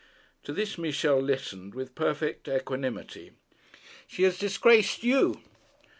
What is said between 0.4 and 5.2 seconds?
To this Michel listened with perfect equanimity. 'She has disgraced